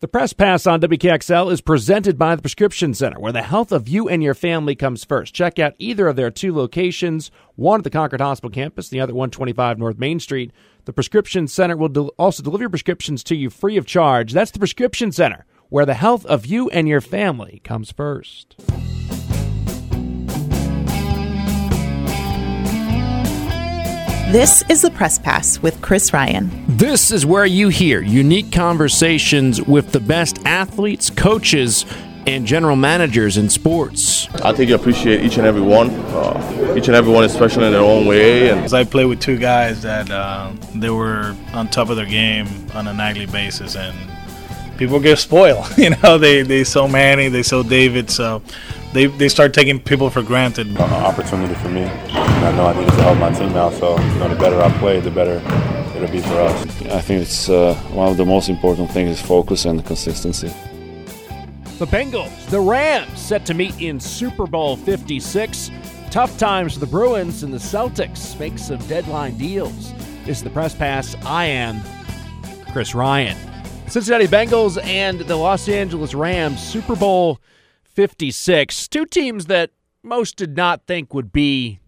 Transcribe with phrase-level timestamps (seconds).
[0.00, 3.88] The Press Pass on WKXL is presented by the Prescription Center, where the health of
[3.88, 5.34] you and your family comes first.
[5.34, 9.12] Check out either of their two locations, one at the Concord Hospital campus, the other
[9.12, 10.52] 125 North Main Street.
[10.84, 14.32] The Prescription Center will also deliver your prescriptions to you free of charge.
[14.32, 18.54] That's the Prescription Center, where the health of you and your family comes first.
[24.30, 26.50] This is the Press Pass with Chris Ryan.
[26.68, 31.86] This is where you hear unique conversations with the best athletes, coaches,
[32.26, 34.28] and general managers in sports.
[34.44, 35.88] I think you appreciate each and every one.
[35.88, 38.50] Uh, each and every one is special in their own way.
[38.50, 42.48] And I play with two guys that uh, they were on top of their game
[42.74, 43.96] on a nightly basis, and
[44.78, 45.66] people get spoiled.
[45.78, 48.42] You know, they they saw Manny, they saw David, so
[48.92, 50.76] they, they start taking people for granted.
[50.76, 51.84] Uh, opportunity for me.
[51.84, 54.70] I know I need to help my team out, so you know, the better I
[54.78, 55.42] play, the better
[55.94, 56.62] it'll be for us.
[56.86, 60.48] I think it's uh, one of the most important things is focus and consistency.
[61.78, 65.70] The Bengals, the Rams, set to meet in Super Bowl 56.
[66.10, 69.92] Tough times for the Bruins and the Celtics make some deadline deals.
[70.24, 71.14] This is the Press Pass.
[71.24, 71.80] I am
[72.72, 73.36] Chris Ryan.
[73.90, 77.40] Cincinnati Bengals and the Los Angeles Rams, Super Bowl
[77.84, 78.86] 56.
[78.88, 79.70] Two teams that
[80.02, 81.80] most did not think would be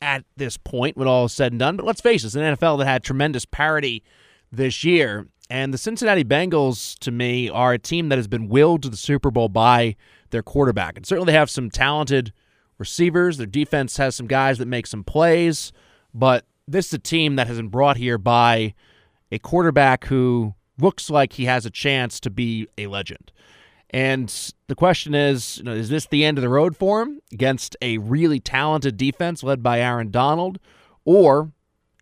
[0.00, 1.76] at this point when all is said and done.
[1.76, 4.02] But let's face it, it's an NFL that had tremendous parity
[4.50, 5.26] this year.
[5.50, 8.96] And the Cincinnati Bengals, to me, are a team that has been willed to the
[8.96, 9.94] Super Bowl by
[10.30, 10.96] their quarterback.
[10.96, 12.32] And certainly they have some talented
[12.78, 13.36] receivers.
[13.36, 15.70] Their defense has some guys that make some plays.
[16.14, 18.74] But this is a team that has been brought here by
[19.30, 23.32] a quarterback who looks like he has a chance to be a legend.
[23.90, 27.20] And the question is, you know, is this the end of the road for him
[27.32, 30.58] against a really talented defense led by Aaron Donald?
[31.04, 31.52] Or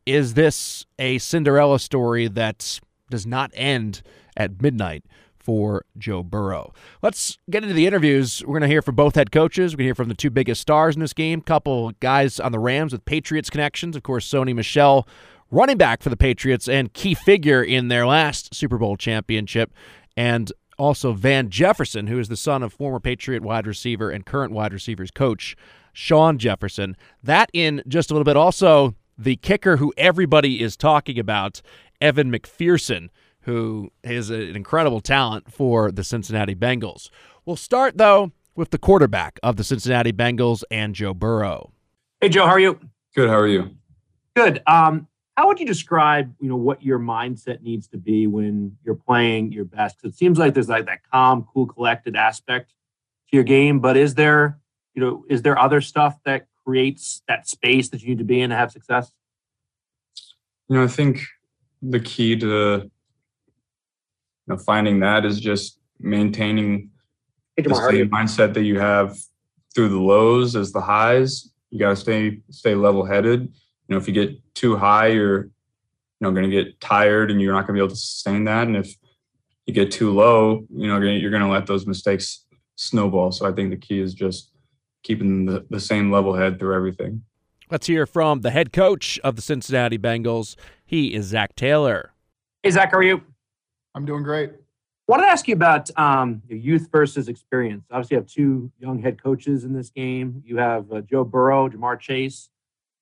[0.06, 2.80] is this a Cinderella story that
[3.11, 4.02] does not end
[4.36, 5.05] at midnight
[5.39, 6.72] for Joe Burrow?
[7.02, 8.42] Let's get into the interviews.
[8.47, 9.75] We're going to hear from both head coaches.
[9.75, 12.52] We're going to hear from the two biggest stars in this game, couple guys on
[12.52, 13.95] the Rams with Patriots connections.
[13.95, 15.07] Of course, Sony Michel,
[15.50, 19.72] running back for the Patriots and key figure in their last Super Bowl championship.
[20.16, 24.52] And also Van Jefferson, who is the son of former Patriot wide receiver and current
[24.52, 25.56] wide receivers coach
[25.92, 26.96] Shawn Jefferson.
[27.22, 28.36] That in just a little bit.
[28.36, 31.62] Also, the kicker who everybody is talking about,
[32.00, 33.08] Evan McPherson,
[33.42, 37.10] who is an incredible talent for the Cincinnati Bengals.
[37.44, 41.72] We'll start, though, with the quarterback of the Cincinnati Bengals and Joe Burrow.
[42.20, 42.80] Hey, Joe, how are you?
[43.14, 43.28] Good.
[43.28, 43.70] How are you?
[44.34, 44.62] Good.
[44.66, 45.06] Um,
[45.36, 49.52] how would you describe, you know, what your mindset needs to be when you're playing
[49.52, 49.96] your best?
[49.96, 52.70] Because it seems like there's like that calm, cool, collected aspect
[53.30, 53.80] to your game.
[53.80, 54.61] But is there,
[54.95, 58.40] you know, is there other stuff that creates that space that you need to be
[58.40, 59.12] in to have success?
[60.68, 61.20] You know, I think
[61.83, 62.90] the key to you
[64.46, 66.90] know, finding that is just maintaining
[67.56, 68.05] the Ja'Marr, how are you?
[68.05, 69.18] same mindset that you have
[69.74, 71.51] through the lows as the highs.
[71.70, 73.52] You got to stay stay level headed.
[73.89, 75.50] You know, if you get too high, you're you
[76.20, 78.67] know going to get tired and you're not going to be able to sustain that.
[78.67, 78.95] And if
[79.67, 82.45] you get too low, you know you're going to let those mistakes
[82.77, 83.33] snowball.
[83.33, 84.50] So I think the key is just
[85.02, 87.22] keeping the, the same level head through everything.
[87.70, 90.56] Let's hear from the head coach of the Cincinnati Bengals.
[90.84, 92.12] He is Zac Taylor.
[92.62, 93.22] Hey, Zac, how are you?
[93.95, 94.52] I'm doing great.
[95.06, 97.84] wanted to ask you about um, your youth versus experience.
[97.90, 100.42] Obviously, you have two young head coaches in this game.
[100.45, 102.48] You have uh, Joe Burrow, Ja'Marr Chase,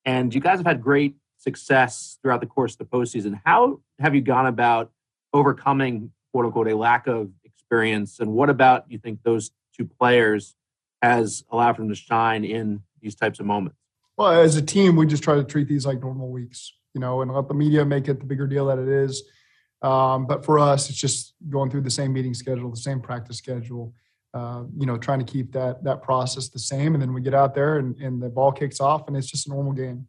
[0.05, 3.39] and you guys have had great success throughout the course of the postseason.
[3.45, 4.91] How have you gone about
[5.33, 8.19] overcoming, quote unquote, a lack of experience?
[8.19, 10.55] And what about you think those two players
[11.01, 13.77] has allowed them to shine in these types of moments?
[14.17, 17.21] Well, as a team, we just try to treat these like normal weeks, you know,
[17.21, 19.23] and let the media make it the bigger deal that it is.
[19.81, 23.37] Um, but for us, it's just going through the same meeting schedule, the same practice
[23.37, 23.93] schedule.
[24.33, 27.35] Uh, you know, trying to keep that that process the same, and then we get
[27.35, 30.07] out there and, and the ball kicks off, and it's just a normal game.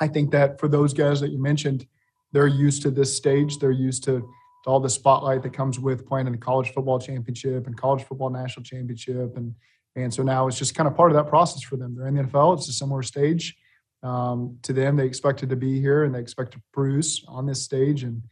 [0.00, 1.86] I think that for those guys that you mentioned,
[2.32, 3.58] they're used to this stage.
[3.58, 6.98] They're used to, to all the spotlight that comes with playing in the college football
[6.98, 9.54] championship and college football national championship, and
[9.94, 11.94] and so now it's just kind of part of that process for them.
[11.94, 12.56] They're in the NFL.
[12.56, 13.56] It's a similar stage
[14.02, 14.96] um, to them.
[14.96, 18.22] They expected to be here and they expect to produce on this stage, and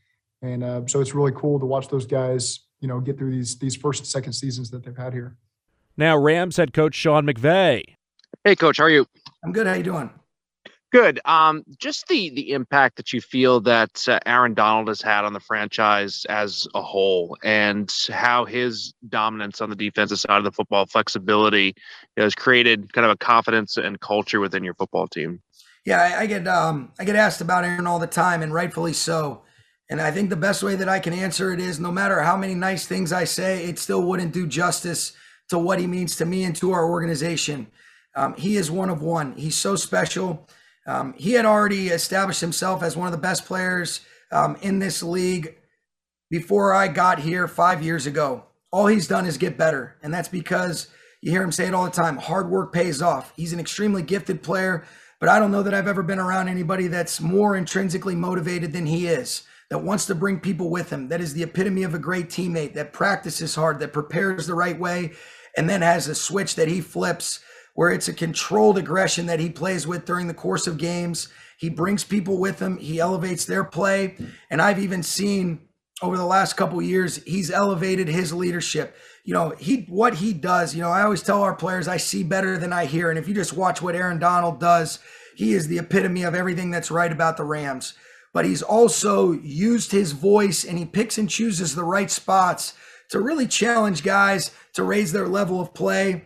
[0.43, 3.56] and uh, so it's really cool to watch those guys, you know, get through these
[3.58, 5.37] these first and second seasons that they've had here.
[5.96, 7.84] Now, Rams head coach Sean McVay.
[8.44, 9.06] Hey, coach, how are you?
[9.44, 9.67] I'm good.
[9.67, 10.11] How you doing?
[10.90, 11.20] Good.
[11.25, 15.32] Um, just the the impact that you feel that uh, Aaron Donald has had on
[15.32, 20.52] the franchise as a whole, and how his dominance on the defensive side of the
[20.52, 21.75] football, flexibility,
[22.17, 25.40] has created kind of a confidence and culture within your football team.
[25.87, 28.93] Yeah, I, I get um, I get asked about Aaron all the time, and rightfully
[28.93, 29.44] so.
[29.93, 32.35] And I think the best way that I can answer it is no matter how
[32.35, 35.12] many nice things I say, it still wouldn't do justice
[35.50, 37.67] to what he means to me and to our organization.
[38.17, 39.35] Um, he is one of one.
[39.37, 40.49] He's so special.
[40.87, 44.00] Um, he had already established himself as one of the best players
[44.33, 45.56] um, in this league
[46.31, 48.45] before I got here five years ago.
[48.71, 49.99] All he's done is get better.
[50.03, 50.88] And that's because
[51.21, 53.35] you hear him say it all the time hard work pays off.
[53.37, 54.87] He's an extremely gifted player,
[55.21, 58.87] but I don't know that I've ever been around anybody that's more intrinsically motivated than
[58.87, 59.43] he is,
[59.73, 62.75] that wants to bring people with him, that is the epitome of a great teammate,
[62.75, 65.13] that practices hard, that prepares the right way,
[65.57, 67.41] and then has a switch that he flips
[67.73, 71.29] where it's a controlled aggression that he plays with during the course of games.
[71.57, 74.19] He brings people with him, he elevates their play.
[74.51, 75.67] And I've even seen
[76.03, 78.95] over the last couple years, he's elevated his leadership.
[79.25, 82.25] You know, he what he does, you know, I always tell our players I see
[82.25, 83.09] better than I hear.
[83.09, 84.99] And if you just watch what Aaron Donald does,
[85.35, 87.95] he is the epitome of everything that's right about the Rams.
[88.32, 92.75] But he's also used his voice and he picks and chooses the right spots
[93.11, 96.25] to really challenge guys to raise their level of play.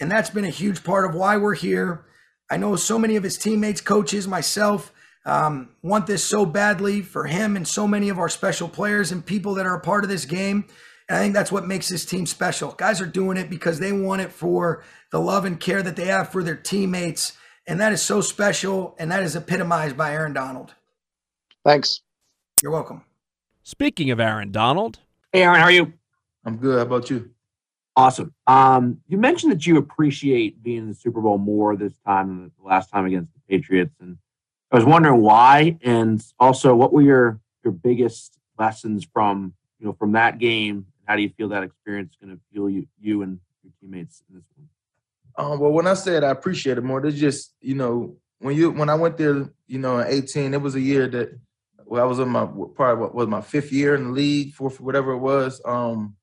[0.00, 2.04] And that's been a huge part of why we're here.
[2.50, 4.92] I know so many of his teammates, coaches, myself,
[5.26, 9.26] um, want this so badly for him and so many of our special players and
[9.26, 10.64] people that are a part of this game.
[11.08, 12.72] And I think that's what makes this team special.
[12.72, 16.06] Guys are doing it because they want it for the love and care that they
[16.06, 17.36] have for their teammates.
[17.66, 18.94] And that is so special.
[18.98, 20.74] And that is epitomized by Aaron Donald.
[21.64, 22.00] Thanks.
[22.62, 23.02] You're welcome.
[23.62, 24.98] Speaking of Aaron Donald.
[25.32, 25.92] Hey, Aaron, how are you?
[26.44, 26.78] I'm good.
[26.78, 27.30] How about you?
[27.96, 28.32] Awesome.
[28.46, 32.52] Um, you mentioned that you appreciate being in the Super Bowl more this time than
[32.58, 33.94] the last time against the Patriots.
[34.00, 34.18] And
[34.70, 39.92] I was wondering why, and also what were your your biggest lessons from you know
[39.92, 40.86] from that game?
[41.06, 44.22] How do you feel that experience is going to fuel you you and your teammates
[44.28, 44.68] in this one?
[45.36, 48.70] Um, well, when I said I appreciate it more, there's just you know when you
[48.70, 51.38] when I went there, you know, in 18, it was a year that well,
[51.92, 55.12] I was in my probably what was my fifth year in the league, fourth whatever
[55.12, 55.60] it was.
[55.64, 56.16] Um,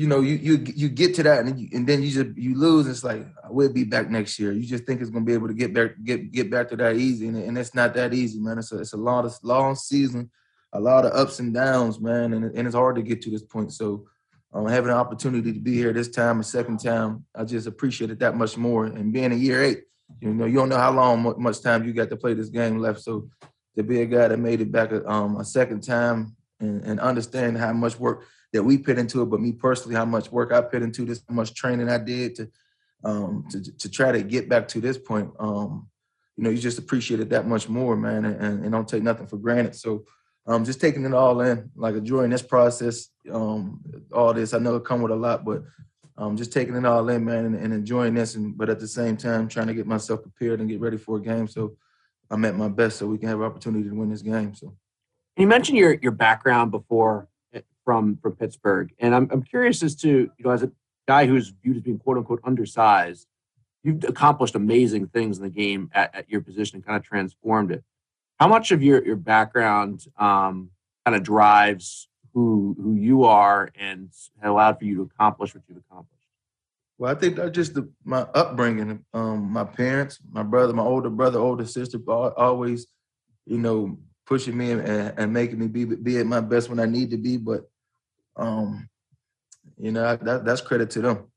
[0.00, 2.54] you know, you you you get to that, and you, and then you just you
[2.56, 2.86] lose.
[2.86, 4.52] It's like we'll be back next year.
[4.52, 6.96] You just think it's gonna be able to get back get get back to that
[6.96, 8.58] easy, and, and it's not that easy, man.
[8.58, 10.30] It's a it's a lot of long season,
[10.72, 13.42] a lot of ups and downs, man, and and it's hard to get to this
[13.42, 13.72] point.
[13.72, 14.06] So,
[14.54, 18.10] um, having an opportunity to be here this time, a second time, I just appreciate
[18.10, 18.86] it that much more.
[18.86, 19.82] And being a year eight,
[20.20, 22.78] you know, you don't know how long much time you got to play this game
[22.78, 23.00] left.
[23.00, 23.28] So,
[23.76, 27.00] to be a guy that made it back a, um, a second time and, and
[27.00, 30.52] understand how much work that we put into it, but me personally, how much work
[30.52, 32.50] I put into this, how much training I did to
[33.04, 35.30] um, to to try to get back to this point.
[35.38, 35.88] Um,
[36.36, 39.26] you know, you just appreciate it that much more, man, and, and don't take nothing
[39.26, 39.74] for granted.
[39.74, 40.04] So,
[40.46, 43.80] um, just taking it all in, like enjoying this process, um,
[44.12, 44.54] all this.
[44.54, 45.62] I know it come with a lot, but
[46.16, 48.88] um, just taking it all in, man, and, and enjoying this, and but at the
[48.88, 51.46] same time trying to get myself prepared and get ready for a game.
[51.46, 51.76] So,
[52.30, 54.54] I'm at my best, so we can have an opportunity to win this game.
[54.54, 54.74] So,
[55.36, 57.28] you mentioned your your background before
[57.84, 60.70] from from Pittsburgh, and I'm I'm curious as to you know as a
[61.08, 63.26] guy who's viewed as being quote unquote undersized,
[63.82, 67.72] you've accomplished amazing things in the game at, at your position and kind of transformed
[67.72, 67.82] it.
[68.38, 70.70] How much of your your background um,
[71.04, 74.10] kind of drives who who you are and
[74.42, 76.19] allowed for you to accomplish what you've accomplished?
[77.00, 79.02] Well, I think that's just the, my upbringing.
[79.14, 82.88] Um, my parents, my brother, my older brother, older sister, always,
[83.46, 86.84] you know, pushing me and, and making me be be at my best when I
[86.84, 87.38] need to be.
[87.38, 87.62] But
[88.36, 88.90] um,
[89.78, 91.32] you know, that, that's credit to them.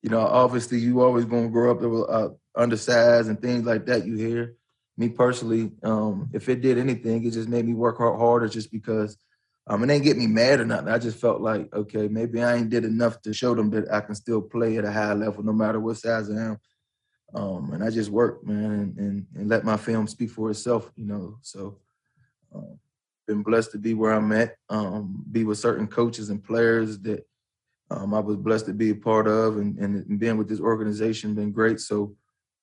[0.00, 4.06] You know, obviously, you always gonna grow up uh, undersized and things like that.
[4.06, 4.54] You hear
[4.96, 5.72] me personally.
[5.82, 9.18] Um, if it did anything, it just made me work hard, harder, just because.
[9.66, 10.88] Um, it ain't get me mad or nothing.
[10.88, 14.00] I just felt like, okay, maybe I ain't did enough to show them that I
[14.00, 16.60] can still play at a high level, no matter what size I am.
[17.34, 20.92] Um, and I just worked, man, and, and, and, let my film speak for itself,
[20.94, 21.38] you know.
[21.42, 21.78] So,
[22.54, 22.78] um,
[23.26, 27.26] been blessed to be where I'm at, um, be with certain coaches and players that
[27.90, 31.34] um, I was blessed to be a part of, and, and being with this organization
[31.34, 31.80] been great.
[31.80, 32.14] So,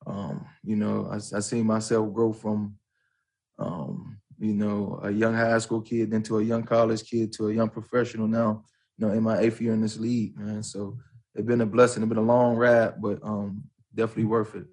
[0.08, 2.78] um, you know, I, I see myself grow from,
[3.60, 7.50] um, you know, a young high school kid then to a young college kid to
[7.50, 8.64] a young professional now,
[8.98, 10.64] you know, in my eighth year in this league, man.
[10.64, 10.98] So
[11.36, 12.02] it's been a blessing.
[12.02, 14.66] It's been a long ride, but um, definitely worth it.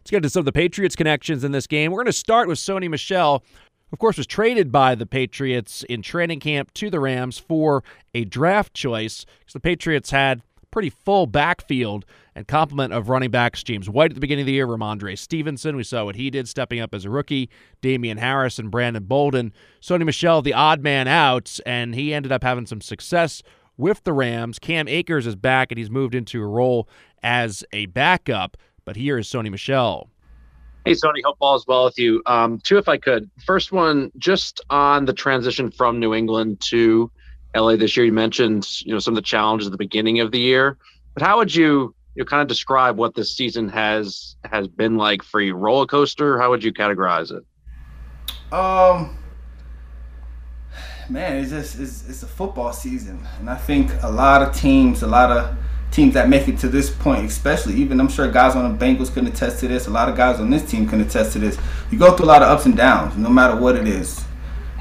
[0.00, 1.92] Let's get to some of the Patriots connections in this game.
[1.92, 3.44] We're going to start with Sony Michel,
[3.92, 8.24] of course, was traded by the Patriots in training camp to the Rams for a
[8.24, 13.62] draft choice because the Patriots had pretty full backfield and complement of running backs.
[13.62, 15.76] James White at the beginning of the year, Rhamondre Stevenson.
[15.76, 17.50] We saw what he did stepping up as a rookie.
[17.80, 19.52] Damien Harris and Brandon Bolden.
[19.80, 23.42] Sony Michel, the odd man out, and he ended up having some success
[23.76, 24.58] with the Rams.
[24.58, 26.88] Cam Akers is back, and he's moved into a role
[27.22, 28.56] as a backup.
[28.84, 30.08] But here is Sony Michel.
[30.84, 32.22] Hey, Sony, hope all is well with you.
[32.24, 33.28] Um, two, if I could.
[33.44, 37.10] First one, just on the transition from New England to
[37.54, 38.06] LA this year.
[38.06, 40.78] You mentioned, you know, some of the challenges at the beginning of the year,
[41.14, 44.96] but how would you, you know, kind of describe what this season has has been
[44.96, 45.54] like for you?
[45.54, 46.38] Roller coaster?
[46.38, 47.44] How would you categorize it?
[48.52, 49.16] Um,
[51.08, 55.02] man, it's just it's, it's a football season, and I think a lot of teams,
[55.02, 55.56] a lot of
[55.90, 59.12] teams that make it to this point, especially even I'm sure guys on the Bengals
[59.12, 59.86] can attest to this.
[59.86, 61.58] A lot of guys on this team can attest to this.
[61.90, 64.24] You go through a lot of ups and downs, no matter what it is.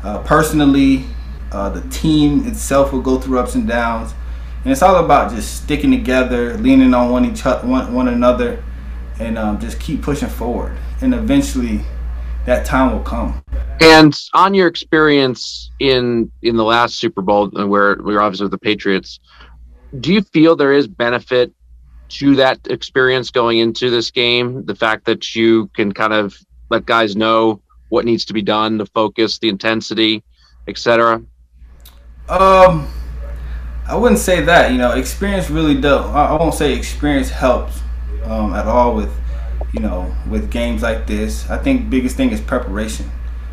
[0.03, 1.05] Uh, personally,
[1.51, 4.13] uh, the team itself will go through ups and downs,
[4.63, 8.63] and it's all about just sticking together, leaning on one each one, one another,
[9.19, 10.77] and um, just keep pushing forward.
[11.01, 11.81] And eventually,
[12.45, 13.41] that time will come.
[13.81, 18.45] And on your experience in in the last Super Bowl, uh, where we were obviously
[18.45, 19.19] with the Patriots,
[19.99, 21.53] do you feel there is benefit
[22.09, 24.65] to that experience going into this game?
[24.65, 26.37] The fact that you can kind of
[26.69, 30.23] let guys know what needs to be done, the focus, the intensity,
[30.67, 31.23] etc.
[32.29, 32.87] Um,
[33.87, 34.71] I wouldn't say that.
[34.71, 36.05] You know, experience really does.
[36.05, 37.81] I won't say experience helps
[38.25, 39.11] um, at all with,
[39.73, 41.49] you know, with games like this.
[41.49, 43.09] I think biggest thing is preparation.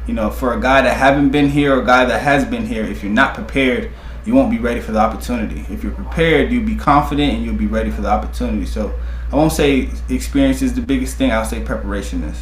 [0.06, 2.66] You know, for a guy that haven't been here or a guy that has been
[2.66, 3.90] here, if you're not prepared,
[4.26, 5.64] you won't be ready for the opportunity.
[5.70, 8.66] If you're prepared, you'll be confident and you'll be ready for the opportunity.
[8.66, 8.94] So
[9.32, 11.32] I won't say experience is the biggest thing.
[11.32, 12.40] I'll say preparation is.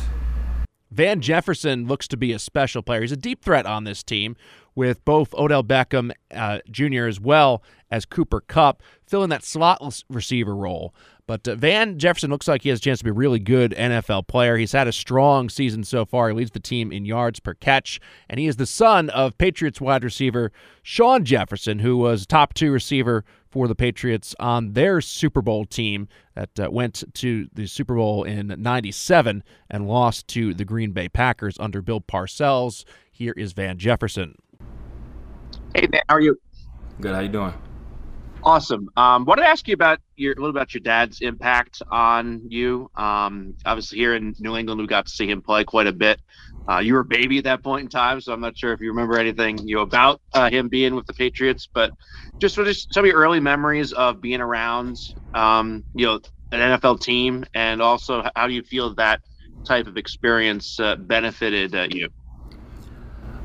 [0.91, 3.01] Van Jefferson looks to be a special player.
[3.01, 4.37] He's a deep threat on this team
[4.75, 7.07] with both Odell Beckham uh, Jr.
[7.07, 10.95] as well as Cooper Kupp filling that slot receiver role.
[11.27, 13.73] But uh, Van Jefferson looks like he has a chance to be a really good
[13.73, 14.57] NFL player.
[14.57, 16.29] He's had a strong season so far.
[16.29, 19.81] He leads the team in yards per catch, and he is the son of Patriots
[19.81, 20.53] wide receiver
[20.83, 26.09] Shawn Jefferson, who was top two receiver for the Patriots on their Super Bowl team
[26.35, 31.09] that uh, went to the Super Bowl in 97 and lost to the Green Bay
[31.09, 32.85] Packers under Bill Parcells.
[33.13, 34.35] Here is Van Jefferson.
[35.75, 36.37] Hey, man, how are you?
[37.01, 37.15] Good.
[37.15, 37.53] How you doing?
[38.45, 38.89] Awesome.
[38.97, 42.89] Um, wanted to ask you about your a little about your dad's impact on you.
[42.95, 46.21] Um, obviously, here in New England, we got to see him play quite a bit.
[46.71, 48.81] Uh, you were a baby at that point in time, so I'm not sure if
[48.81, 51.69] you remember anything you know, about uh, him being with the Patriots.
[51.75, 51.93] But
[52.41, 54.97] just for just some of your early memories of being around,
[55.35, 56.21] um, you know,
[56.53, 59.21] an NFL team, and also how do you feel that
[59.67, 62.11] type of experience uh, benefited uh, you?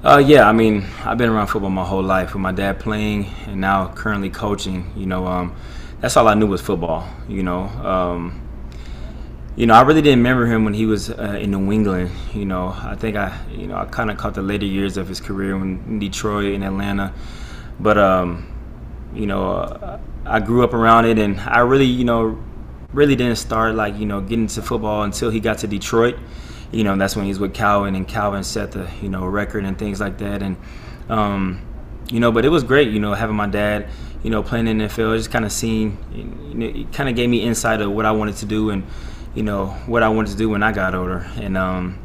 [0.01, 3.25] Uh, yeah, I mean, I've been around football my whole life with my dad playing
[3.47, 4.89] and now currently coaching.
[4.95, 5.53] You know, um,
[5.99, 7.05] that's all I knew was football.
[7.27, 8.41] You know, um,
[9.57, 12.11] you know, I really didn't remember him when he was uh, in New England.
[12.33, 15.09] You know, I think I, you know, I kind of caught the later years of
[15.09, 17.13] his career in Detroit and Atlanta.
[17.77, 18.47] But, um,
[19.13, 22.41] you know, uh, I grew up around it, and I really, you know,
[22.93, 26.15] really didn't start like you know getting to football until he got to Detroit
[26.71, 29.77] you know, that's when he's with Calvin and Calvin set the, you know, record and
[29.77, 30.41] things like that.
[30.41, 30.57] And,
[31.09, 31.61] um,
[32.09, 33.89] you know, but it was great, you know, having my dad,
[34.23, 37.15] you know, playing in the NFL, just kind of seeing, you know, it kind of
[37.15, 38.85] gave me insight of what I wanted to do and,
[39.33, 41.27] you know, what I wanted to do when I got older.
[41.35, 41.99] And um,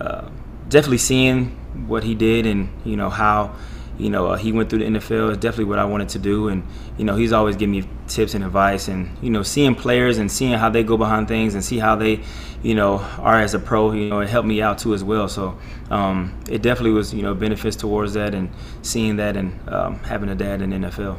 [0.00, 0.28] uh,
[0.68, 1.50] definitely seeing
[1.86, 3.54] what he did and, you know, how,
[3.98, 6.48] you know, uh, he went through the NFL is definitely what I wanted to do.
[6.48, 6.64] And,
[6.98, 10.30] you know, he's always giving me tips and advice and, you know, seeing players and
[10.30, 12.20] seeing how they go behind things and see how they,
[12.62, 15.28] you know, are as a pro, you know, it helped me out too as well.
[15.28, 15.58] So
[15.90, 18.50] um, it definitely was, you know, benefits towards that and
[18.82, 21.18] seeing that and um, having a dad in NFL.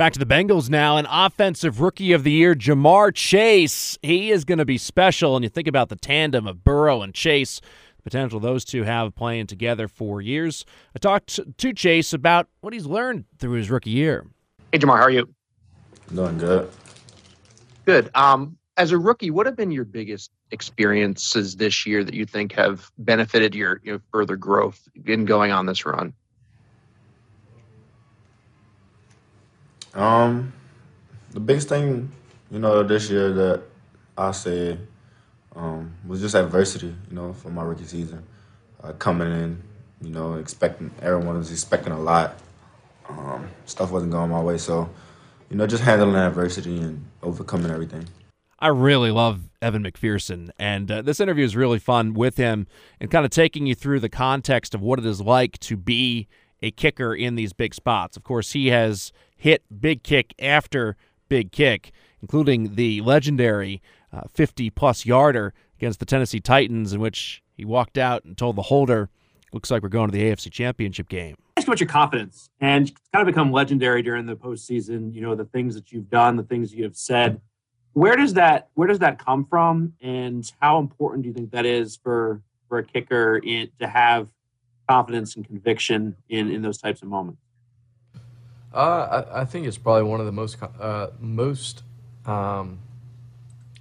[0.00, 0.96] Back to the Bengals now.
[0.96, 3.98] An offensive rookie of the year, Ja'Marr Chase.
[4.00, 5.36] He is going to be special.
[5.36, 7.60] And you think about the tandem of Burrow and Chase
[8.00, 10.64] potential those two have playing together for years.
[10.94, 14.26] I talked to Chase about what he's learned through his rookie year.
[14.72, 15.28] Hey, Ja'Marr, how are you?
[16.14, 16.70] Doing good.
[17.84, 18.10] Good.
[18.14, 22.52] Um, as a rookie, what have been your biggest experiences this year that you think
[22.52, 26.12] have benefited your, your further growth in going on this run?
[29.94, 30.52] Um,
[31.32, 32.10] the biggest thing,
[32.50, 33.62] you know, this year that
[34.16, 34.78] I say
[35.56, 38.22] um, was just adversity, you know, for my rookie season.
[38.82, 39.62] Uh, coming in,
[40.00, 42.38] you know, expecting everyone was expecting a lot.
[43.08, 44.88] Um, stuff wasn't going my way, so
[45.50, 48.06] you know, just handling adversity and overcoming everything.
[48.58, 52.66] I really love Evan McPherson, and uh, this interview is really fun with him
[53.00, 56.28] and kind of taking you through the context of what it is like to be
[56.62, 58.16] a kicker in these big spots.
[58.16, 60.96] Of course, he has hit big kick after
[61.28, 61.90] big kick,
[62.20, 67.98] including the legendary uh, 50 plus yarder against the Tennessee Titans, in which he walked
[67.98, 69.10] out and told the holder,
[69.52, 71.36] Looks like we're going to the AFC Championship game.
[71.56, 75.12] Ask about your confidence and kind of become legendary during the postseason.
[75.12, 77.40] You know, the things that you've done, the things you have said.
[77.92, 81.66] Where does that where does that come from, and how important do you think that
[81.66, 84.28] is for for a kicker in, to have
[84.88, 87.42] confidence and conviction in in those types of moments?
[88.72, 91.82] Uh, I, I, think it's probably one of the most uh, most
[92.24, 92.78] um,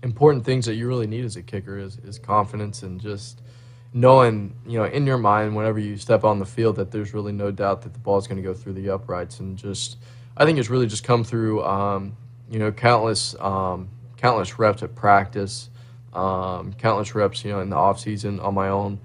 [0.04, 3.42] important things that you really need as a kicker is is confidence and just
[3.94, 7.32] knowing you know in your mind whenever you step on the field that there's really
[7.32, 9.40] no doubt that the ball is going to go through the uprights.
[9.40, 9.98] And just
[10.38, 12.16] I think it's really just come through um,
[12.50, 15.70] you know countless um, countless reps at practice,
[16.14, 19.00] um, countless reps you know in the off season on my own,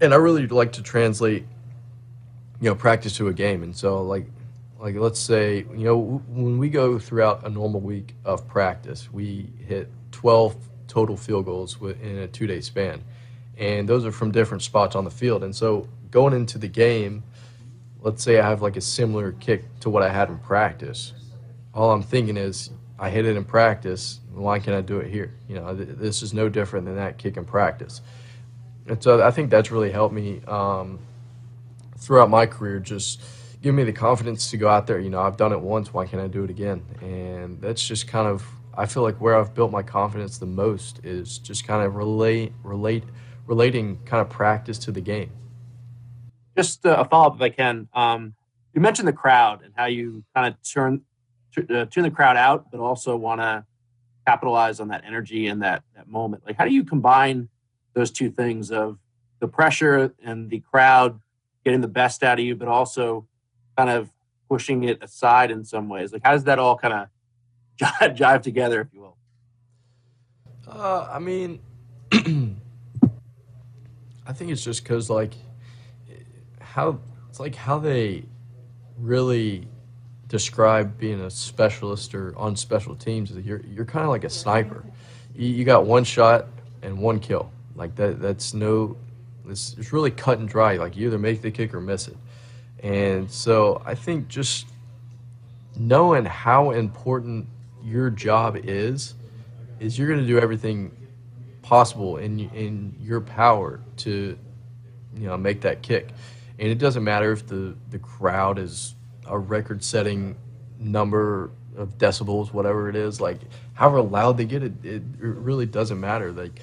[0.00, 1.44] and I really like to translate
[2.60, 3.62] you know practice to a game.
[3.62, 4.26] And so like
[4.80, 9.52] like let's say you know when we go throughout a normal week of practice we
[9.66, 10.56] hit 12
[10.88, 13.02] total field goals in a two day span.
[13.56, 15.44] And those are from different spots on the field.
[15.44, 17.22] And so going into the game
[18.02, 21.12] let's say i have like a similar kick to what i had in practice.
[21.74, 25.34] All i'm thinking is i hit it in practice why can't i do it here?
[25.48, 28.00] You know th- this is no different than that kick in practice.
[28.86, 30.98] And so i think that's really helped me um,
[31.98, 33.20] throughout my career just
[33.60, 34.98] give me the confidence to go out there.
[34.98, 35.92] You know, I've done it once.
[35.92, 36.82] Why can't I do it again?
[37.00, 38.44] And that's just kind of
[38.76, 42.52] I feel like where I've built my confidence the most is just kind of relate
[42.62, 43.04] relate
[43.46, 45.30] relating kind of practice to the game.
[46.56, 47.88] Just a follow up, if I can.
[47.92, 48.34] Um,
[48.74, 51.02] you mentioned the crowd and how you kind of turn
[51.58, 53.64] uh, turn the crowd out, but also want to
[54.26, 56.44] capitalize on that energy and that that moment.
[56.46, 57.48] Like, how do you combine
[57.94, 58.98] those two things of
[59.40, 61.20] the pressure and the crowd
[61.64, 63.26] getting the best out of you, but also
[63.80, 64.10] kind of
[64.48, 66.12] pushing it aside in some ways?
[66.12, 67.08] Like, how does that all kind of
[67.80, 69.16] jive, jive together, if you will?
[70.68, 71.60] Uh, I mean,
[72.12, 72.18] I
[74.34, 75.32] think it's just because like
[76.60, 78.24] how it's like how they
[78.98, 79.66] really
[80.28, 83.32] describe being a specialist or on special teams.
[83.32, 84.84] You're you're kind of like a sniper.
[85.34, 86.48] You, you, got one shot
[86.82, 87.50] and one kill.
[87.74, 88.20] Like that.
[88.20, 88.98] That's no.
[89.48, 90.76] It's, it's really cut and dry.
[90.76, 92.16] Like you either make the kick or miss it.
[92.82, 94.66] And so I think just
[95.76, 97.46] knowing how important
[97.82, 99.14] your job is,
[99.78, 100.96] is you're going to do everything
[101.62, 104.38] possible in in your power to,
[105.14, 106.08] you know, make that kick.
[106.58, 108.94] And it doesn't matter if the the crowd is
[109.26, 110.36] a record-setting
[110.78, 113.38] number of decibels, whatever it is, like
[113.74, 116.32] however loud they get it, it, it really doesn't matter.
[116.32, 116.60] Like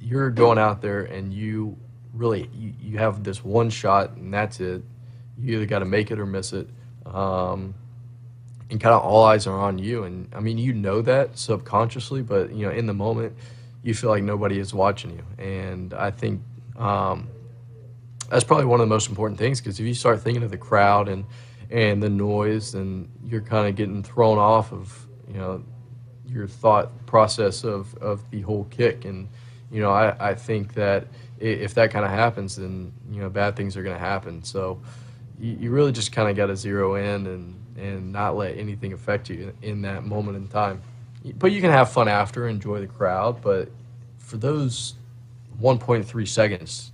[0.00, 1.76] you're going out there and you
[2.12, 4.82] really you, you have this one shot and that's it
[5.42, 6.68] you either got to make it or miss it.
[7.06, 7.74] Um,
[8.70, 10.04] and kind of all eyes are on you.
[10.04, 13.36] And I mean, you know that subconsciously, but you know, in the moment,
[13.82, 15.44] you feel like nobody is watching you.
[15.44, 16.40] And I think
[16.76, 17.28] um,
[18.30, 20.56] that's probably one of the most important things because if you start thinking of the
[20.56, 21.24] crowd and
[21.70, 25.62] and the noise, then you're kind of getting thrown off of you know
[26.26, 29.04] your thought process of of the whole kick.
[29.04, 29.28] And
[29.70, 33.56] you know, I I think that if that kind of happens, then you know bad
[33.56, 34.42] things are going to happen.
[34.44, 34.80] So
[35.42, 38.92] you, you really just kind of got to zero in and, and not let anything
[38.92, 40.80] affect you in that moment in time.
[41.36, 43.42] But you can have fun after, enjoy the crowd.
[43.42, 43.68] But
[44.18, 44.94] for those
[45.60, 46.92] 1.3 seconds,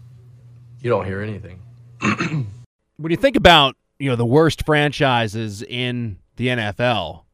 [0.80, 1.60] you don't hear anything.
[2.96, 7.24] when you think about you know the worst franchises in the NFL,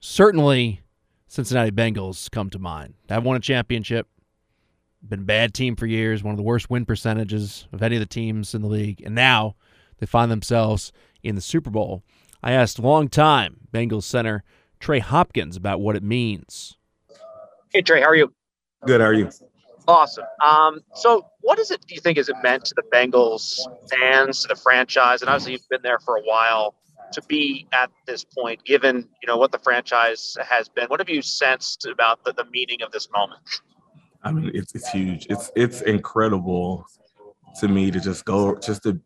[0.00, 0.80] certainly
[1.28, 2.94] Cincinnati Bengals come to mind.
[3.08, 4.08] Have won a championship,
[5.06, 8.00] been a bad team for years, one of the worst win percentages of any of
[8.00, 9.54] the teams in the league, and now
[10.00, 12.02] they find themselves in the Super Bowl.
[12.42, 14.42] I asked long-time Bengals center
[14.80, 16.76] Trey Hopkins about what it means.
[17.72, 18.32] Hey Trey, how are you?
[18.86, 19.00] Good.
[19.00, 19.30] How are you?
[19.86, 20.24] Awesome.
[20.44, 21.84] Um, so, what is it?
[21.86, 23.58] Do you think is it meant to the Bengals
[23.90, 26.74] fans, to the franchise, and obviously you've been there for a while
[27.12, 30.86] to be at this point, given you know what the franchise has been?
[30.86, 33.42] What have you sensed about the, the meaning of this moment?
[34.22, 35.26] I mean, it's it's huge.
[35.28, 36.84] It's it's incredible
[37.58, 39.00] to me to just go just to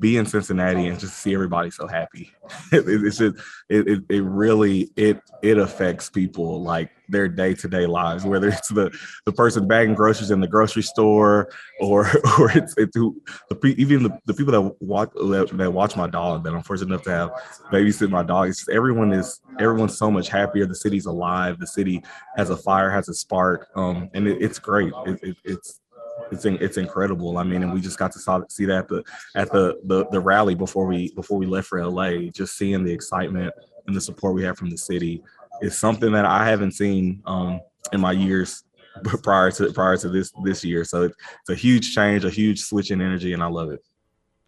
[0.00, 2.32] be in Cincinnati and just see everybody so happy.
[2.72, 3.36] it, it's just
[3.68, 8.48] it, it, it really it it affects people like their day to day lives, whether
[8.48, 8.90] it's the
[9.26, 12.06] the person bagging groceries in the grocery store or
[12.38, 16.08] or it's it's who, the even the, the people that watch that, that watch my
[16.08, 17.30] dog that I'm fortunate enough to have
[17.70, 18.48] babysit my dog.
[18.48, 20.66] It's just everyone is everyone's so much happier.
[20.66, 21.58] The city's alive.
[21.58, 22.02] The city
[22.36, 24.92] has a fire, has a spark, um, and it, it's great.
[25.06, 25.80] It, it's
[26.30, 27.38] it's it's incredible.
[27.38, 29.02] I mean, and we just got to see that the
[29.34, 32.30] at the, the the rally before we before we left for LA.
[32.32, 33.52] Just seeing the excitement
[33.86, 35.22] and the support we have from the city
[35.60, 37.60] is something that I haven't seen um,
[37.92, 38.64] in my years
[39.22, 40.84] prior to prior to this this year.
[40.84, 43.84] So it's, it's a huge change, a huge switch in energy, and I love it.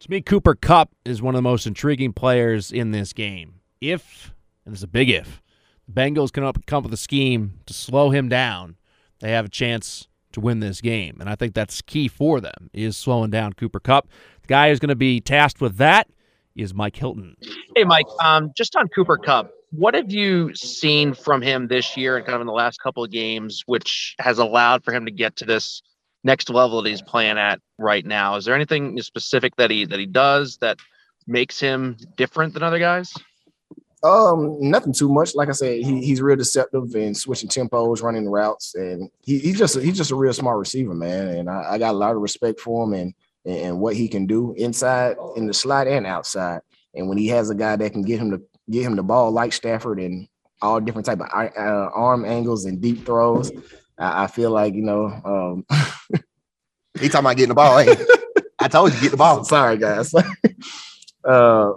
[0.00, 3.60] To me, Cooper Kupp is one of the most intriguing players in this game.
[3.80, 5.42] If and it's a big if
[5.86, 8.76] the Bengals can up, come up with a scheme to slow him down,
[9.20, 11.16] they have a chance to win this game.
[11.20, 14.08] And I think that's key for them is slowing down Cooper Kupp.
[14.42, 16.08] The guy who's going to be tasked with that
[16.56, 17.36] is Mike Hilton.
[17.76, 22.16] Hey, Mike, um, just on Cooper Kupp, what have you seen from him this year
[22.16, 25.10] and kind of in the last couple of games, which has allowed for him to
[25.10, 25.82] get to this
[26.24, 28.36] next level that he's playing at right now?
[28.36, 30.78] Is there anything specific that he that he does that
[31.26, 33.14] makes him different than other guys?
[34.04, 35.34] Um, nothing too much.
[35.34, 39.58] Like I said, he, he's real deceptive and switching tempos, running routes, and he, he's
[39.58, 41.28] just he's just a real smart receiver, man.
[41.28, 44.26] And I, I got a lot of respect for him and and what he can
[44.26, 46.60] do inside in the slot and outside.
[46.94, 49.30] And when he has a guy that can get him to get him the ball
[49.30, 50.26] like Stafford and
[50.60, 53.52] all different type of uh, arm angles and deep throws,
[53.98, 55.06] I, I feel like you know.
[55.24, 55.66] Um,
[57.00, 57.78] he talking about getting the ball.
[57.78, 57.96] Hey,
[58.58, 59.44] I told you get the ball.
[59.44, 60.12] Sorry, guys.
[61.24, 61.72] uh,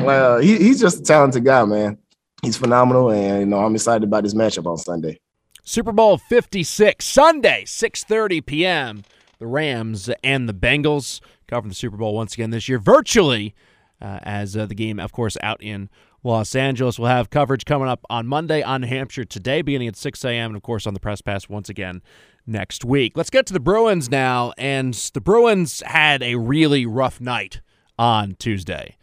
[0.00, 1.98] well, he, he's just a talented guy, man.
[2.42, 5.20] He's phenomenal, and you know I'm excited about this matchup on Sunday.
[5.64, 9.04] Super Bowl 56 Sunday, 6:30 p.m.
[9.38, 13.54] The Rams and the Bengals covering the Super Bowl once again this year virtually,
[14.00, 15.88] uh, as uh, the game, of course, out in
[16.24, 16.98] Los Angeles.
[16.98, 20.56] We'll have coverage coming up on Monday on Hampshire today, beginning at 6 a.m., and
[20.56, 22.02] of course on the Press Pass once again
[22.46, 23.16] next week.
[23.16, 27.60] Let's get to the Bruins now, and the Bruins had a really rough night
[27.98, 28.96] on Tuesday.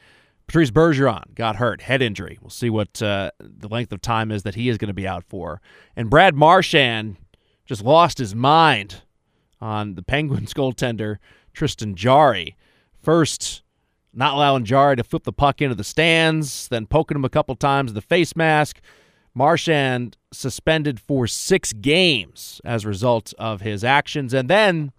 [0.50, 2.40] Patrice Bergeron got hurt, head injury.
[2.42, 5.08] We'll see what uh, the length of time is that he is going to be
[5.08, 5.62] out for.
[5.96, 7.18] And Brad Marchand
[7.68, 9.04] just lost his mind
[9.62, 11.18] on the Penguins goaltender
[11.54, 12.58] Tristan Jarry.
[13.00, 13.62] First,
[14.12, 17.56] not allowing Jarry to flip the puck into the stands, then poking him a couple
[17.56, 18.82] times with the face mask.
[19.36, 24.34] Marchand suspended for six games as a result of his actions.
[24.34, 24.94] And then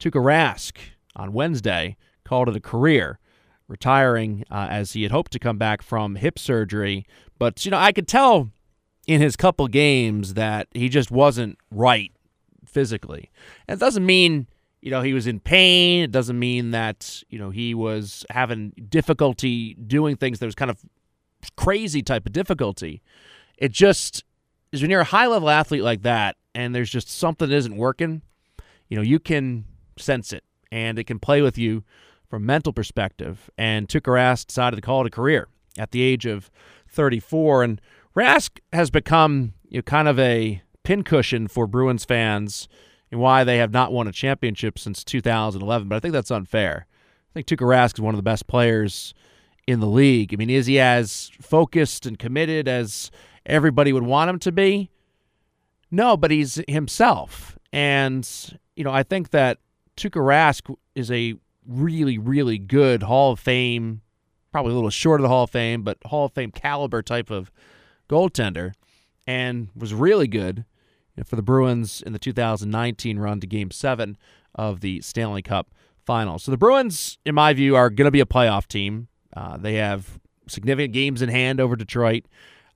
[0.00, 0.78] Tuukka Rask
[1.14, 3.20] on Wednesday called it a career
[3.68, 7.06] retiring uh, as he had hoped to come back from hip surgery.
[7.38, 8.50] But, you know, I could tell
[9.06, 12.12] in his couple games that he just wasn't right
[12.64, 13.30] physically.
[13.66, 14.46] And it doesn't mean,
[14.80, 16.02] you know, he was in pain.
[16.04, 20.70] It doesn't mean that, you know, he was having difficulty doing things that was kind
[20.70, 20.78] of
[21.56, 23.02] crazy type of difficulty.
[23.56, 24.24] It just
[24.72, 27.76] is when you're a high level athlete like that and there's just something that isn't
[27.76, 28.22] working,
[28.88, 29.64] you know, you can
[29.96, 31.84] sense it and it can play with you
[32.34, 33.48] from mental perspective.
[33.56, 35.46] And Tuukka Rask decided to call it a career
[35.78, 36.50] at the age of
[36.88, 37.62] 34.
[37.62, 37.80] And
[38.16, 42.66] Rask has become you know, kind of a pincushion for Bruins fans
[43.12, 45.86] and why they have not won a championship since 2011.
[45.86, 46.88] But I think that's unfair.
[47.30, 49.14] I think Tuukka Rask is one of the best players
[49.68, 50.34] in the league.
[50.34, 53.12] I mean, is he as focused and committed as
[53.46, 54.90] everybody would want him to be?
[55.88, 57.56] No, but he's himself.
[57.72, 58.28] And,
[58.74, 59.58] you know, I think that
[59.96, 64.02] Tuukka Rask is a really, really good Hall of Fame,
[64.52, 67.30] probably a little short of the Hall of Fame, but Hall of Fame caliber type
[67.30, 67.50] of
[68.08, 68.72] goaltender,
[69.26, 70.64] and was really good
[71.24, 74.18] for the Bruins in the 2019 run to Game 7
[74.54, 75.70] of the Stanley Cup
[76.04, 76.38] Final.
[76.38, 79.08] So the Bruins, in my view, are going to be a playoff team.
[79.34, 82.24] Uh, they have significant games in hand over Detroit.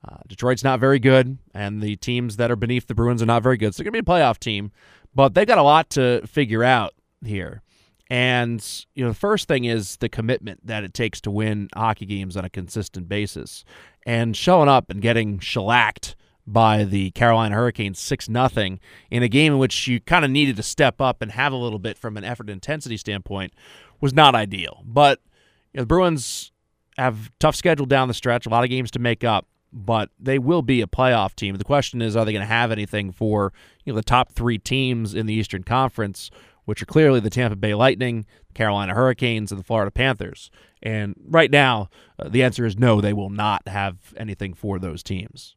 [0.07, 3.43] Uh, Detroit's not very good, and the teams that are beneath the Bruins are not
[3.43, 3.75] very good.
[3.75, 4.71] So they're going to be a playoff team,
[5.15, 7.63] but they've got a lot to figure out here.
[8.11, 12.07] And you know, the first thing is the commitment that it takes to win hockey
[12.07, 13.65] games on a consistent basis,
[14.07, 16.17] and showing up and getting shellacked
[16.47, 20.57] by the Carolina Hurricanes six nothing in a game in which you kind of needed
[20.57, 23.53] to step up and have a little bit from an effort intensity standpoint
[24.01, 24.83] was not ideal.
[24.87, 25.21] But
[25.73, 26.51] you know, the Bruins
[26.97, 30.39] have tough schedule down the stretch, a lot of games to make up, but they
[30.39, 31.55] will be a playoff team.
[31.57, 33.53] The question is, are they going to have anything for
[33.85, 36.31] you know the top three teams in the Eastern Conference?
[36.69, 40.51] Which are clearly the Tampa Bay Lightning, the Carolina Hurricanes, and the Florida Panthers.
[40.83, 45.03] And right now, uh, the answer is no, they will not have anything for those
[45.03, 45.57] teams.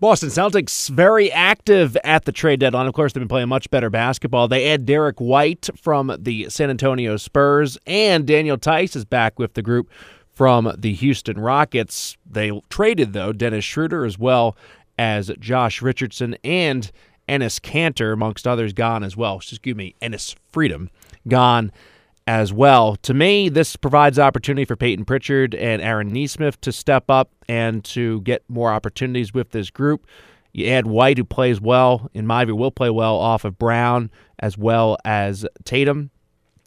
[0.00, 2.88] Boston Celtics very active at the trade deadline.
[2.88, 4.48] Of course, they've been playing much better basketball.
[4.48, 9.54] They add Derrick White from the San Antonio Spurs, and Daniel Theis is back with
[9.54, 9.88] the group
[10.28, 12.16] from the Houston Rockets.
[12.28, 14.56] They traded, though, Dennis Schroeder as well
[14.98, 16.90] as Josh Richardson and
[17.28, 19.36] Enes Kanter, amongst others, gone as well.
[19.36, 20.90] Excuse me, Enes Freedom,
[21.28, 21.72] gone
[22.26, 22.96] as well.
[22.96, 27.84] To me, this provides opportunity for Payton Pritchard and Aaron Nesmith to step up and
[27.84, 30.06] to get more opportunities with this group.
[30.52, 34.10] You add White, who plays well, in my view, will play well off of Brown
[34.38, 36.10] as well as Tatum.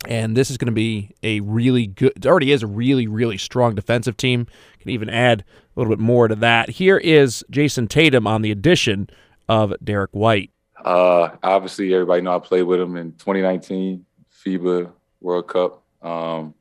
[0.07, 3.37] And this is going to be a really good, it already is a really, really
[3.37, 4.45] strong defensive team.
[4.79, 5.43] Can even add
[5.75, 6.69] a little bit more to that.
[6.69, 9.09] Here is Jayson Tatum on the addition
[9.47, 10.51] of Derrick White?
[10.83, 14.05] Uh, obviously, everybody know I played with him in 2019
[14.45, 16.53] FIBA World Cup, um,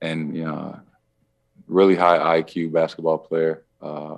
[0.00, 0.80] and you know,
[1.66, 3.64] really high IQ basketball player.
[3.80, 4.16] Uh,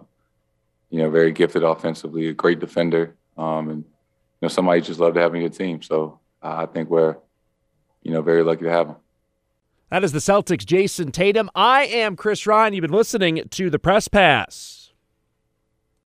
[0.90, 3.84] you know, very gifted offensively, a great defender, um, and you
[4.42, 5.82] know, somebody just love to have in your team.
[5.82, 7.16] So uh, I think we're,
[8.02, 8.96] you know, very lucky to have him.
[9.90, 11.50] That is the Celtics' Jayson Tatum.
[11.54, 12.74] I am Chris Ryan.
[12.74, 14.73] You've been listening to the Press Pass.